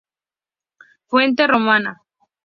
Fuente 1.05 1.45
romana. 1.45 2.01